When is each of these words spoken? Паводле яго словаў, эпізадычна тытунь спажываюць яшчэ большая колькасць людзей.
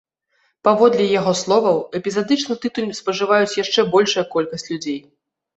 Паводле 0.67 1.03
яго 1.19 1.33
словаў, 1.41 1.77
эпізадычна 2.01 2.57
тытунь 2.63 2.97
спажываюць 3.01 3.57
яшчэ 3.63 3.87
большая 3.93 4.25
колькасць 4.39 4.67
людзей. 4.73 4.99